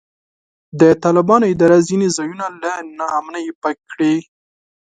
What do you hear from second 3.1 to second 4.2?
امنۍ پاک کړي.